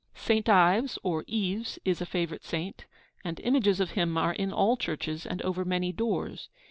Saint 0.15 0.49
Ives 0.49 0.97
or 1.03 1.23
Yves 1.27 1.77
is 1.85 2.01
a 2.01 2.07
favourite 2.07 2.43
saint, 2.43 2.85
and 3.23 3.39
images 3.41 3.79
of 3.79 3.91
him 3.91 4.17
are 4.17 4.33
in 4.33 4.51
all 4.51 4.75
churches 4.75 5.27
and 5.27 5.43
over 5.43 5.63
many 5.63 5.91
doors. 5.91 6.49